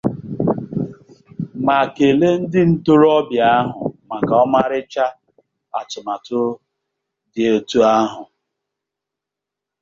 [1.65, 5.05] ma kelee ndị ntorobịa ahụ maka ọmarịcha
[5.79, 6.39] atụmatụ
[7.31, 8.21] dị etu ahụ